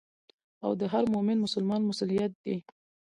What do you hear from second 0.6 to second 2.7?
او د هر مؤمن مسلمان مسؤليت دي.